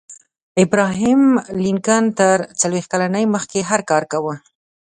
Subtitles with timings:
[0.63, 1.21] ابراهم
[1.63, 4.35] لینکن تر څلویښت کلنۍ مخکې هر کار کاوه